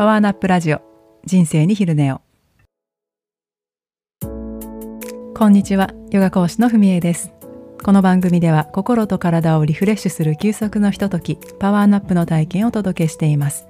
[0.00, 0.80] パワーナップラジオ。
[1.26, 2.22] 人生に昼寝を。
[5.34, 5.90] こんにちは。
[6.10, 7.34] ヨガ講師のふみえです。
[7.84, 13.66] この番組では心と体をリフレッシュする休息のひとときパワーナップの体験をお届けしています。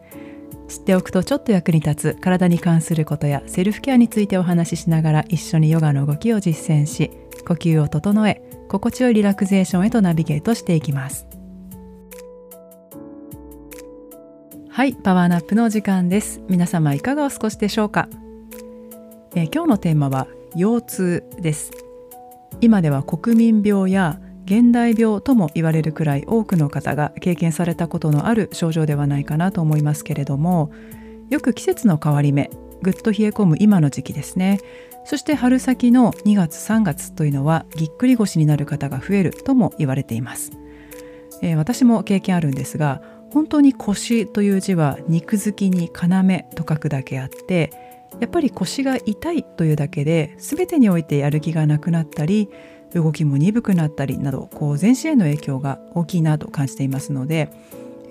[0.69, 7.11] 知っておくとちょっと役に立つ体に関することやセルフケアについてお話ししながら一緒にヨガの動きを実践し
[7.45, 11.30] 呼吸を整え心地よいリラクゼーションへとナビゲートしていきます。
[14.73, 16.41] はいパワーナップの時間です。
[16.49, 18.09] 皆様いかがお過ごしでしょうか、
[19.35, 21.73] え、今日のテーマは腰痛です。
[22.61, 30.71] 今では国民病や現代病とも言われるくらい多くの方が経験されたことのある症状ではないかなと思いますけれども
[31.31, 32.51] よく季節の変わり目
[32.83, 34.61] ぐっと冷え込む今の時期ですね。
[35.05, 40.53] そして春先の2月3月というのはぎっくり腰になる方が増えるとも言われています、
[41.43, 47.71] えー、私も経験あるんですが本当に腰という字は肉付きに要と書くだけあって
[48.19, 52.49] やっぱり腰が痛いというだけで全てにおいてやる気がなくなったり
[52.93, 57.51] 動きも鈍くなったりなどこう全身への影響が大きいなと感じていますので、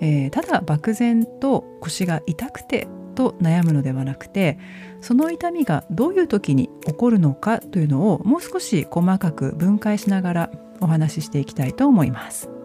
[0.00, 4.58] えー、ただ漠然と腰が痛くてと悩むのではなくて
[5.02, 12.59] その痛みがどういう時に起こるのかというのをもう少し細かく分解しながらお話ししていきたいと思います。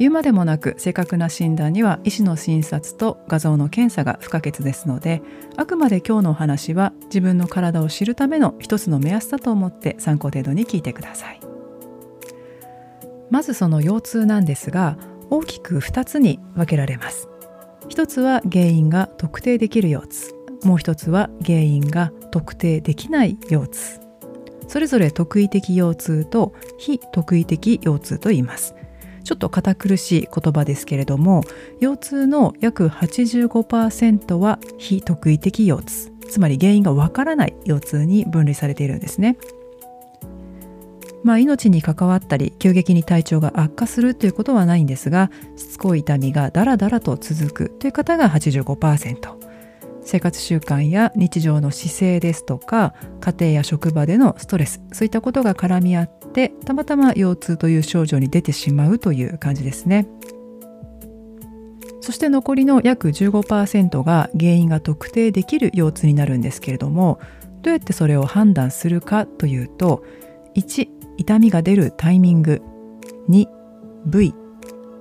[0.00, 5.20] 言うまでもなく正確な診断には医師の診察と画像の検査が不可欠ですので
[5.56, 11.40] あくまで今日のお話は自分の体を知るための一つの目安だと思って参考程度に聞いてください。
[13.28, 14.96] まずその腰痛なんですが
[15.28, 17.28] 大きく2つに分けられます。
[17.90, 20.34] 一つは原因が特定できる腰痛。
[20.64, 24.00] もう一つは原因が特定できない腰痛。
[24.66, 28.74] それぞれ特異的腰痛と非特異的腰痛と言います。
[29.24, 31.42] ちょっと堅苦しい言葉ですけれども
[31.80, 39.36] 腰痛の約85%は非特異的腰痛つまり原因がわからない腰痛に分類されているんですね。
[41.22, 49.39] まあ、命に関わったり急激に体調が悪化するということはないんですがしつこい痛みがだらだらと続くという方が85%
[50.02, 60.08] 生活習慣や日常の姿勢ですとか家庭や職場でのストレスそういったことが絡み合ってたまたま腰痛という症状に出てしまうという感じですね。
[62.00, 67.20] そして残りの約15%が原因が特定できる腰痛になるんですけれども
[67.62, 70.02] どうやってそれを判断するかというと
[70.56, 72.62] 1痛みが出るタイミング
[73.28, 73.46] 2
[74.06, 74.34] 部位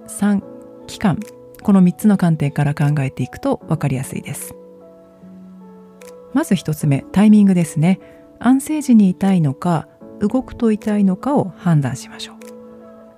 [0.08, 0.44] 3
[0.88, 1.18] 期間
[1.64, 4.59] この3つの観点から考えていくと分かりやすいです。
[6.34, 8.00] まず1つ目タイミングですね。
[8.40, 9.88] 安静時に痛いのか
[10.20, 12.36] 動くと痛いのかを判断しましょう。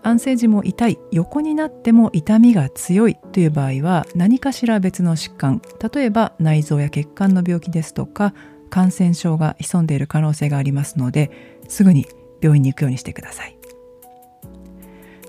[0.04, 0.98] 安静時も痛い。
[1.12, 5.62] 横になっても痛みが強いという場合は何かしら別の疾患
[5.94, 8.34] 例えば内臓や血管の病気ですとか
[8.70, 11.30] 感染症が潜んでいる可能性がありますので
[11.68, 12.08] すぐに
[12.42, 13.58] 病院に行くようにしてください。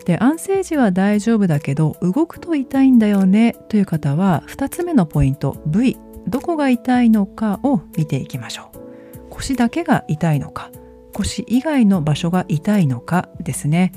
[0.05, 5.97] で安静時は大丈夫だけど動くと痛いんだよねという方は2つ目のポイント部位
[6.33, 9.31] どこが痛いのかを見ていきましょう。
[9.31, 10.71] 腰だけが痛いのか。
[11.13, 13.93] 腰以外の場所が痛いのかですね、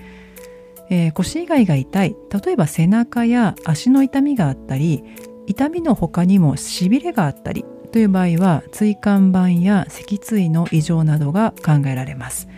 [0.89, 2.15] えー、腰以外が痛い。
[2.45, 5.03] 例えば背中や足の痛みがあったり
[5.47, 7.63] 痛みの他にもしびれがあったり
[7.93, 12.49] という場合は椎間板や脊椎の異常などが考えられます。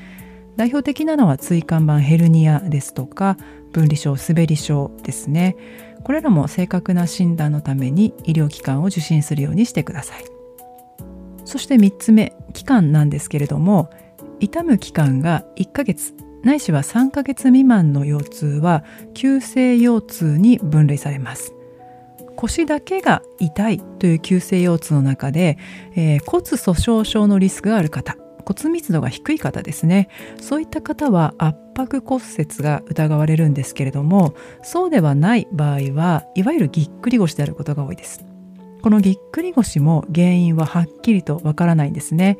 [0.55, 3.37] 代表的なのは椎間板ヘルニアですとか
[3.71, 5.55] 分離症滑り症ですね。
[6.07, 10.23] これらも正確な診断のために医療機関を受診するようにしてください。
[11.43, 13.89] そして3つ目期間なんですけれども
[14.39, 16.13] 痛む期間が1ヶ月
[16.43, 21.53] ないしは3ヶ月未満の腰痛は急性腰痛に分類されます。
[22.37, 25.57] 腰だけが痛いという急性腰痛の中で、
[25.97, 28.15] えー、骨粗しょう症のリスクがある方
[28.47, 30.07] 骨密度が低い方ですね。
[30.39, 38.25] そういった方は圧迫骨折が疑われるんですけれどもそうではない場合はいわゆるぎっくり腰であることが多いです。
[38.81, 42.37] このぎっくり腰も原因ははっきりとわからないんですね、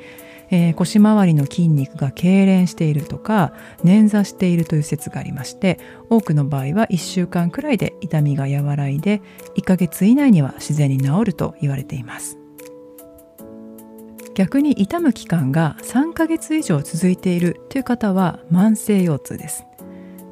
[0.50, 3.54] えー、腰回りの筋肉が痙攣しているとか
[3.84, 5.80] 捻挫しているという説がありまして
[6.10, 9.22] 多くの場合は1週間くらいで痛みが和らいで
[9.58, 12.38] 1ヶ月以内には自然に治ると言われています。
[14.38, 19.66] 逆に痛む期間が3ヶ月以上続いているという方は慢性腰痛です。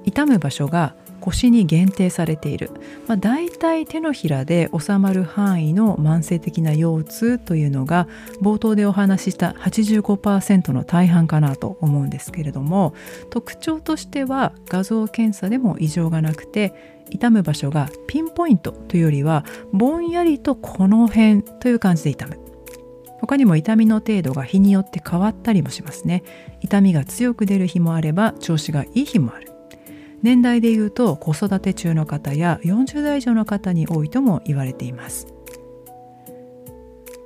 [0.04, 2.70] 痛む場所が腰に限定されている、
[3.08, 8.08] まあ、大体手のひらで収まる範囲の慢性的な腰痛というのが
[8.44, 12.94] 冒頭でお話しした85%の大半かなと思うんですけれども
[13.32, 22.45] 特徴としては画像検査でも異常がなくて痛む場所がピンポイントというよりはぼんやりとこの辺という感じで痛む。
[23.26, 26.22] 他にも痛みの程度が日によって変わったりもしますね。
[26.62, 29.52] 痛みが強く出る日もあれば調子がいい日もある。
[30.22, 35.26] 年代でいうと子育て中の方や40代以上の方に多いとも言われています。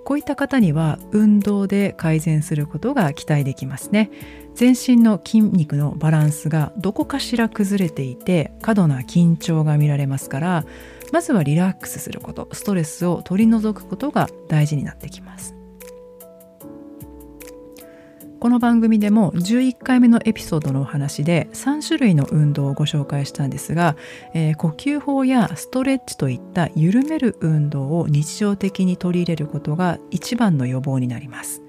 [0.05, 4.09] こういった方には運動で改善することが期待できますね。
[4.55, 10.65] 全身の筋肉のバランスがどこかしら崩れていて過度な緊張が見られますから
[11.11, 15.58] まずはリラックスすることストレスを取り除くことが大事になってきます。
[18.39, 23.97] この番組でも11回目のエピソードのお話で3種類の運動をご紹介したんですが、
[24.33, 31.61] えー、呼吸法やストレッチといった緩める運動を日常的に取り入れることが一番の予防になります。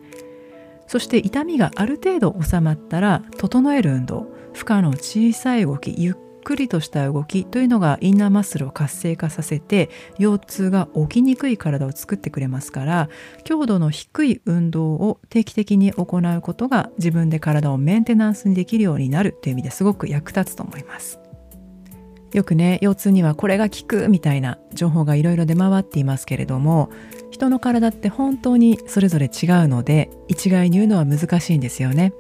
[0.86, 6.14] そして痛みがある程度収まったら整える運動負荷の小さい動きゆっ
[6.50, 9.88] くりとした動きというのがインナーマッスルを活性化させて
[10.18, 13.08] 腰痛が起きにくい体を作ってくれますから
[13.44, 21.20] 強度の低い運動を定期的に行うことが自分で体をメンテナンスにできるようになるという意味ですごく役立つと思います。
[22.32, 26.90] よくね腰痛にはこれが効くみたいな情報がいろいろ出回っていますけれども
[27.30, 32.12] 人の体って本当にそれぞれ違うので一概に言うのは難しいんですよね。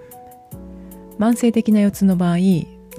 [1.18, 2.38] 慢性的な腰痛の場合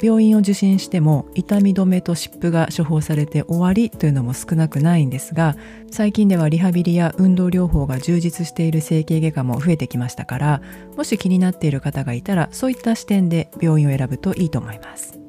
[0.01, 5.56] 病院を受診しても痛み止めと湿布が処方されて終わりというのも少なくないんですが
[5.92, 10.62] 最近ではリハビリや運動療法が充実している整形外科も増えてきましたから
[10.98, 15.20] もし気になっている方がいたらそういった視点で病院を選ぶといいと思います。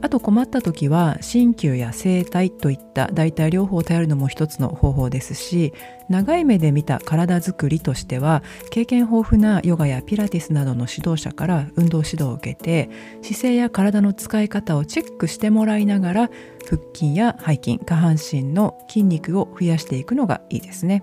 [0.00, 5.72] あと困った時は鍼灸や整体といった代替療法を頼るのも一つの方法ですし
[6.08, 12.90] 長い目で見た体づくりとしては経験豊富なヨガやピラティスなどの指導者から運動指導を受けて
[13.22, 16.30] 姿勢や体の使い方をチェックしてもらいながら
[16.64, 21.02] 腹筋や背筋下半身の筋肉を増やしていくのがいいですね。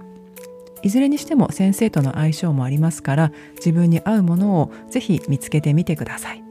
[0.84, 6.45] いずれにしても先生との相性もありますから自分に合うものをぜひ見つけてみてください。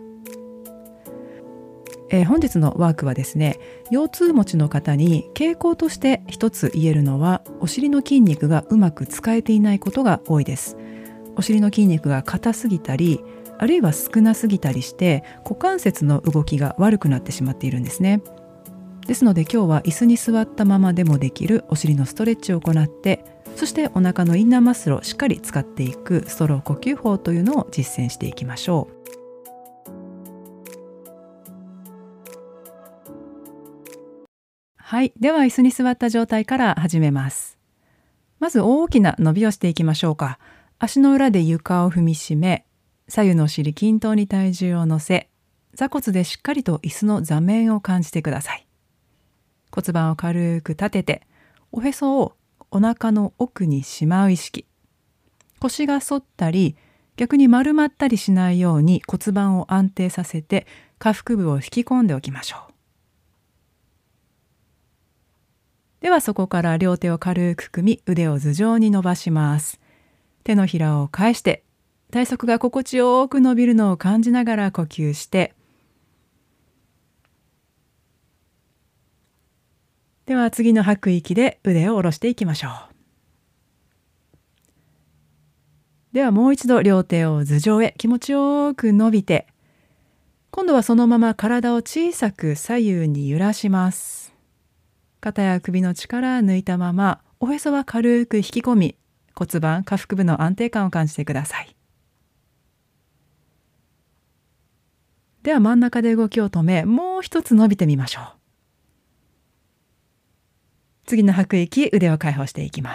[2.11, 3.59] えー、本日のワークはですね
[3.91, 10.77] 腰痛持ちの方に傾向として一つ言えるのはお尻の筋肉がうまく使えていないことが多いです。
[11.37, 13.21] お尻の筋肉が硬すぎたり
[13.59, 18.23] あるいは少なすぎたりして股関節の動きが悪くなってしまっているんですね。
[19.07, 23.25] ですので今日は椅子に座ったままでもできるお尻のストレッチを行って
[23.55, 29.04] そしてお腹のインナーマッスルをしっかり使っていくストロー呼吸法というのを実践していきましょう。
[34.87, 35.15] はい。
[35.19, 37.57] では、椅子に座った状態から始めます。
[38.39, 40.39] まず、大きな伸びをしていきましょうか。
[40.79, 42.67] 足の裏で床を踏みしめ、
[43.09, 45.31] 左右のお尻均等に体重を乗せ、
[45.73, 48.67] 座骨でしっかりと椅子の座面を感じてください。
[49.73, 51.27] 骨盤を軽く立てて、
[51.73, 52.37] おへそを
[52.71, 54.67] お腹の奥にしまう意識。
[55.61, 56.77] 腰が反ったり、
[57.17, 60.67] 逆に丸まったりしないように骨盤を安定させて
[60.99, 62.74] 下腹部を引き込んでおきましょう。
[66.05, 69.81] ではそこから両手を軽く組み腕を頭上に伸ばします。
[70.45, 71.65] 手のひらを返して
[72.13, 75.55] 体側が心地よく伸びるのを感じながら呼吸して
[80.27, 82.73] では次の吐く息で腕を下ろしていきましょう。
[86.13, 89.47] ではもう一度両手を頭上へ気持ちよく伸びて
[90.51, 94.24] 今度はそのまま体を小さく左右に揺らします。
[95.25, 98.99] 肩や首の力抜いたままおへそは軽く引き込み
[99.35, 101.75] 骨盤下腹部の安定感を感じてください。
[105.43, 108.25] では真ん中で動きを止めもう一つ伸びてみましょう。
[111.07, 112.93] 次の吐く息腕を解放していきま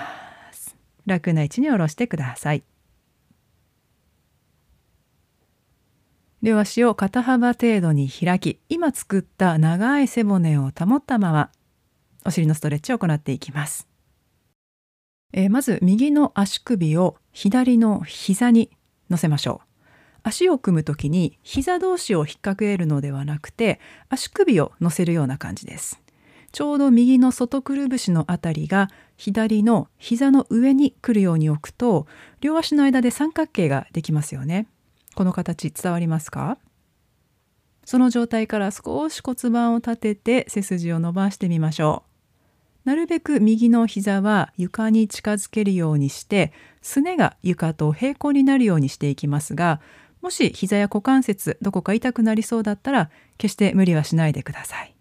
[0.52, 0.76] す。
[1.08, 2.64] 楽な位置に下ろしてください。
[6.44, 11.50] 両足を肩幅程度に開き今作った長い背骨を保ったまま
[12.30, 13.88] お尻のストレッチを行っていきます。
[15.34, 18.70] えー、まず右の足首を左の膝に
[19.10, 19.68] 乗せましょう。
[20.22, 26.04] 足を組む時に膝同士を引っ掛けるのではなくて足首を乗せるような感じです。
[26.52, 32.06] ちょうど右の外くるぶしのあたりが左の膝の上に来るように置くと
[32.42, 34.68] 両足の間で三角形ができますよね。
[35.16, 36.60] この形伝わりますか？
[37.86, 42.09] その状態から少し骨盤を立てて背筋を伸ばしてみましょう。
[42.86, 49.82] なるべく右の膝は床に近づけるようにしてすねが床と平行になるようにしていきますが
[50.22, 54.96] もし膝や股関節どこか痛くなりそうだったら決して無理はしないでください。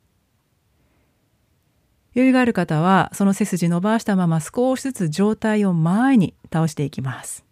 [2.14, 7.44] 余裕がある方はその背筋伸ばしたまま少しずつ上体を前に倒していきます。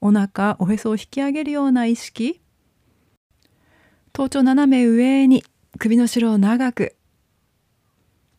[0.00, 2.40] お腹おへそを引き上げるような意識。
[4.12, 5.44] 頭頂斜め上に
[5.78, 6.96] 首の後ろを長く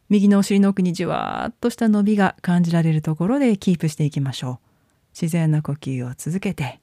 [0.10, 6.80] 右のお尻の奥にじわーっとした伸びが感じられるところでキープしていきましょう自然な呼吸を続けて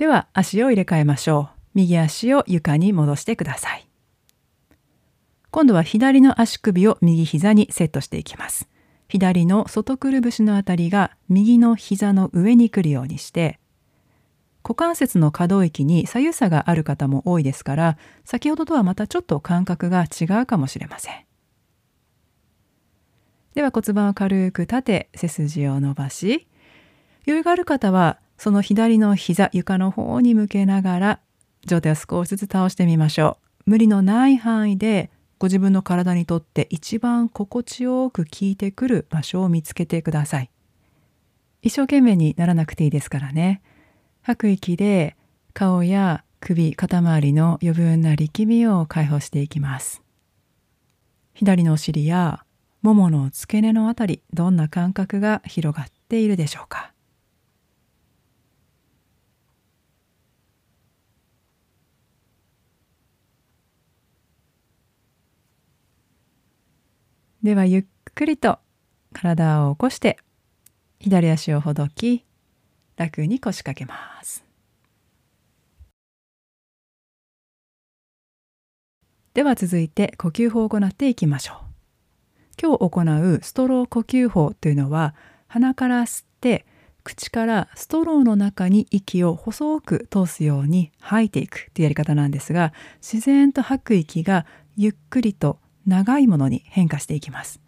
[0.00, 1.60] では足を入れ替えましょう。
[1.74, 3.86] 右足を床に戻してください。
[5.50, 8.66] 今度は左の足首を右膝にセットしていきます。
[9.10, 13.58] 左の外くるぶしのあたりが右の膝の上に来るようにして、
[14.62, 21.24] 股関節の可動域に左右差がある方も多いですから、先ほどとはまたちょっと感覚が違うかもしれません。
[23.54, 26.46] では骨盤を軽く立て、背筋を伸ばし、
[27.26, 31.20] 余裕がある方はその左の膝床の方に向けながら
[31.66, 40.50] 上体を少しずつ倒してみましょう無理のない範囲でご自分の体にとって一番心地よく効いてくる場所を見つけてください。
[41.62, 43.62] 一生懸命にならなくていいですからね。
[44.20, 45.16] 吐く息で
[45.54, 50.02] 顔や首肩周りの余分な力みを解放していきます。
[51.32, 52.44] 左のお尻や
[52.82, 56.92] ももの付け根のあたりどんな感覚が広がっているでしょうか。
[67.42, 68.58] ではゆっくりと
[69.14, 70.18] 体を起こして
[70.98, 72.26] 左足をほどき
[72.96, 74.44] 楽に腰掛けます。
[79.32, 81.56] では続いて呼吸法を行っていきましょう。
[82.60, 85.14] 今日行うストロー呼吸法というのは
[85.46, 86.66] 鼻から吸って
[87.04, 94.44] 口からストローの中に息を細く通すように吐いていくというやり方なんですが自然と吐く息が
[94.76, 97.60] ゆっくりと長いものに変化していきます。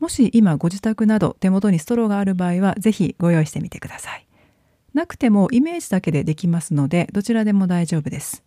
[0.00, 4.26] もし今ご自宅など手元にストローがある場合は是非ご用意してみてください。
[4.92, 8.44] なくてもイメージだけでできますのでどちらでも大丈夫です。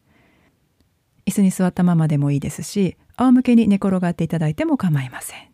[1.26, 5.48] 椅子に座ったままでもいいですし仰向けに寝転がっていただいても構いません。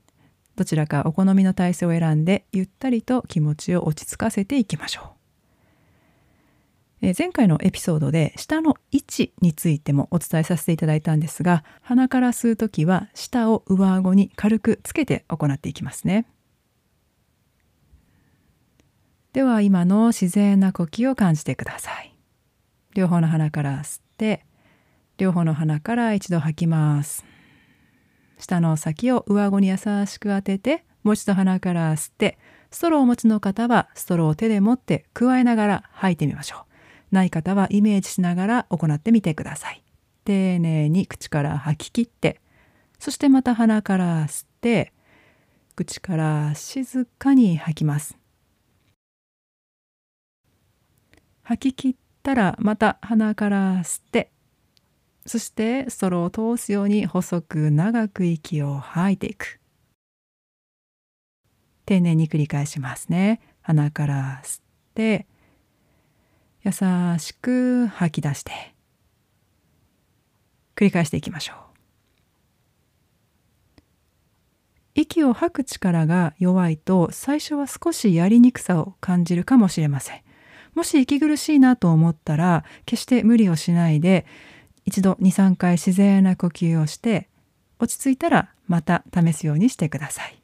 [0.55, 5.22] どちらかお好みの体勢を選んでゆったりと気持ちを落ち着かせていきましょう。
[7.05, 16.25] え前回のエピソードで舌の位置についてもお伝えさせていただいたんですが鼻から吸う時は舌を上顎に軽くつけて行っていきますね。
[19.33, 22.15] では今の自然な呼吸を感じてください。
[22.95, 24.45] 両方の鼻から吸って
[25.17, 27.25] 両方の鼻から一度吐きます。
[28.37, 32.37] 舌の先を上顎に優しく当ててもう一度鼻から吸って
[32.71, 36.72] ストローをお持ちの方はストローを手で持って加えながら吐いてみましょう。
[37.13, 39.83] ない方はイメージしながら行ってみてください。
[40.25, 42.41] 丁寧に口から吐き切って、
[42.99, 44.93] そしてまた鼻から吸って、
[45.75, 48.17] 口から静かに吐きます。
[51.43, 54.31] 吐き切ったらまた鼻から吸って、
[55.25, 59.59] そしてストローを通すように細く長く息を吐いていく。
[61.85, 63.41] 丁寧に繰り返しますね。
[63.61, 64.63] 鼻から吸っ
[64.95, 65.27] て、
[66.63, 66.71] 優
[67.19, 68.73] しく吐き出して
[70.77, 71.57] 繰り返していきましょう。
[74.95, 80.21] 息を吐く力が弱いと最初は少しやりにくさを感じるかもしれません。
[80.73, 84.25] もし息苦しいなと思ったら決して無理をしないで
[84.85, 87.27] 一度23回自然な呼吸をして
[87.79, 90.39] 落ち着いたらまた試すようにしてください。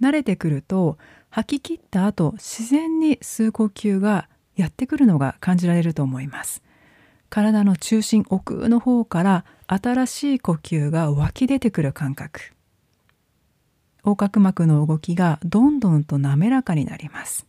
[0.00, 0.98] 慣れてくると
[1.34, 6.62] 吐き切った後自然に吸う呼吸がやってくるのが感じられると思います。
[7.28, 12.52] 体の中心奥の方から新しい呼吸が湧き出てくる感覚。
[14.04, 17.48] 横隔膜の動きがどんどんと滑らかになります。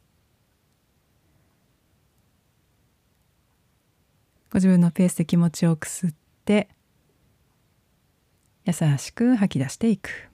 [4.49, 6.69] ご自分のペースで気持ちよく吸って
[8.65, 10.31] 優しく吐き出していく。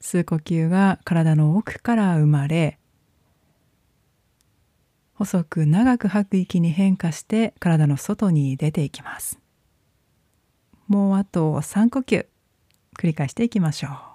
[0.00, 2.78] 吸う呼吸が体の奥から生まれ
[5.14, 9.38] 細く長く吐く息に変化して体の外に出ていきます。
[10.88, 12.26] もうあと3呼吸
[12.98, 14.09] 繰り返していきましょう。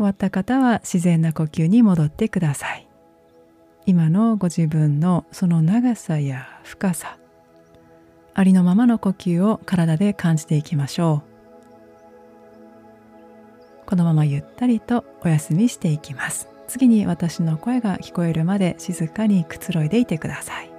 [0.00, 2.88] 終わった方は自然な呼吸に戻ってください。
[3.84, 7.18] 今のご自分のその長さや深さ
[8.32, 11.22] ありのままの呼吸を体で感じていきましょ
[13.84, 13.86] う。
[13.86, 16.48] このままゆったりとお休みしていきます。
[16.66, 20.69] 次に私の声が聞こえるまで静かにくつろいでいてください。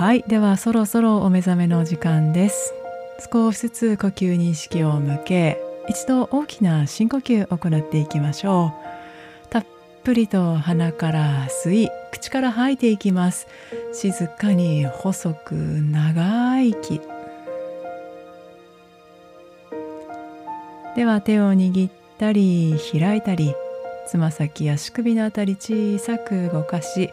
[0.00, 0.24] はい。
[0.26, 2.72] ではそろそろお目覚めの時間です。
[3.30, 8.72] 少しずつ呼吸に意識を向け一度大きな深呼吸を行っていきましょ
[9.46, 9.50] う。
[9.50, 9.66] たっ
[10.02, 13.46] ぷりと鼻から吸い口から吐いていきます。
[13.92, 17.02] 静かに細く長い息。
[20.96, 23.54] では手を握ったり開いたり
[24.08, 27.10] つま先や足首のあたり小さく動かし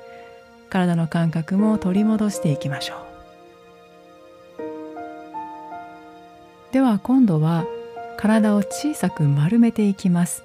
[0.68, 2.98] 体の感覚も取り戻していきましょう。
[6.74, 7.66] では今度は
[8.18, 10.44] 体を小さく丸めていきます。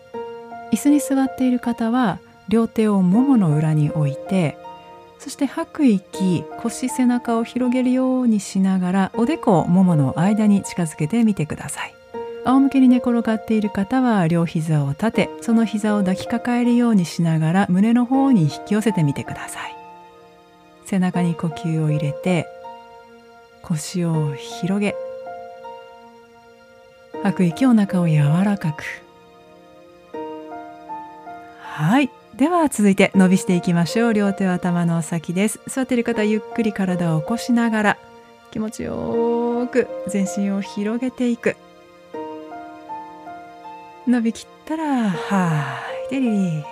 [0.72, 4.56] 椅子に座っている方は両手をももの裏に置いて
[5.18, 11.94] そして吐く息腰背中を広げるようにしながらおでこをももの間に近づけてみてください。
[12.44, 19.81] 仰向けに寝転がっている方は両膝を立てその膝を抱きかかえるようにしながら胸の方に引き寄せてみてください。
[20.84, 22.46] 背中に呼吸を入れて
[23.62, 24.94] 腰を広げ
[27.22, 28.82] 吐く息お腹を柔らかく。
[31.60, 32.10] はい。
[32.34, 34.14] では続いて伸びしていきましょう。
[34.14, 35.60] 両手は頭の先です。
[35.68, 37.98] 座っている方ゆっくり体を起こしながら
[38.50, 41.56] 気持ちよく全身を広げていく。
[44.06, 46.10] 伸びきったらはい。
[46.10, 46.71] でリリー。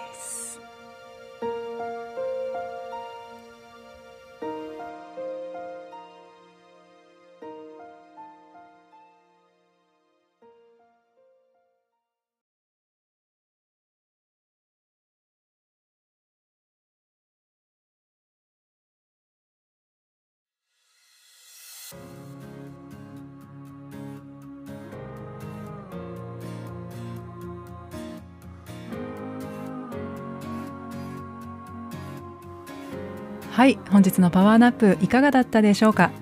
[33.61, 36.12] はい本日のパワーナップいかがだったでしょうか、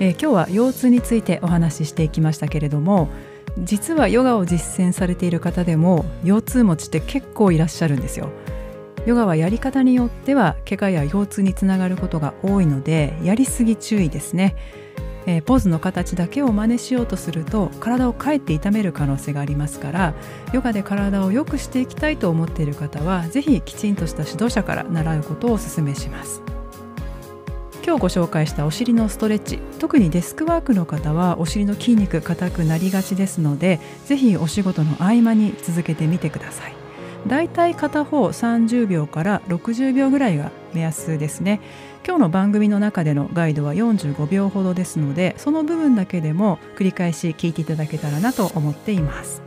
[0.00, 3.08] えー、今日は腰痛についてお話ししていきましたけれども
[3.60, 8.30] 実はヨガを実践されている方でも腰痛持ちって結構いらっしゃるんですよ。
[9.06, 14.56] ヨガはやり方によっては怪我や腰痛につながることが多いのでやりすぎ注意ですね。
[15.26, 20.14] えー、ポーズの形だけを真似しようとすると体をかえって痛める可能性がありますから
[20.52, 26.42] ヨガで体を良くしていきたいと思っている方は是非きちんとした指導者から習うことをお勧めします。
[27.86, 36.74] 今日ご紹介したお尻のストレッチ特にデスクワークの方はお尻の筋肉硬くなりがちですので是非お仕事の合間に続けてみてください。
[37.28, 41.60] だいたい片方30秒から60秒ぐらいが目安ですね。
[42.04, 49.42] 今日の番組の中でのガイドは45秒ほどですのでその部分だけでも繰り返し聞いていただけたらなと思っています、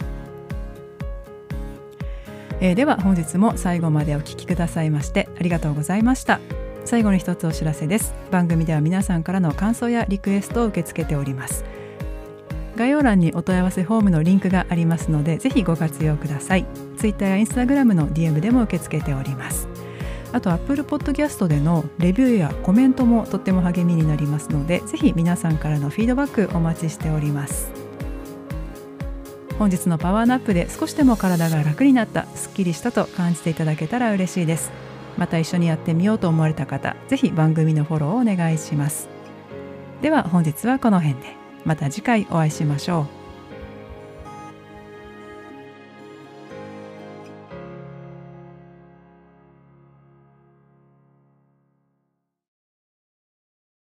[2.59, 6.58] えー、では本日も最後までお聴きくださいましてありがとうございました。
[6.89, 8.15] 最後に一つお知らせです。
[8.31, 11.63] 番組では皆さんからの感想やリクエストを受け付けております。
[12.75, 16.65] 概要欄にお問い合わせフォームのリンクがありますのでぜひご活用ください。
[16.97, 19.67] Twitter や Instagram の DM でも受け付けております。
[20.31, 27.71] あと Apple Podcast でのレビューやコメントもとっても励みになりますのでぜひ皆さんからのフィードバックお待ちしております。
[29.59, 34.88] 本日のパワーナップで少しでも体が楽になったすっきりしたと感じていただけたら嬉しいです。
[35.17, 39.09] また一緒にやってみようと思われた方是非番組のフォローをお願いします。
[40.01, 41.39] では本日はこの辺で。
[41.65, 43.18] また次回お会いしましょう。